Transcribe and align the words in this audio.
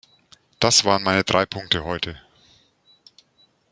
Das 0.59 0.83
waren 0.83 1.03
meine 1.03 1.23
drei 1.23 1.45
Punkte 1.45 1.83
heute. 1.83 2.19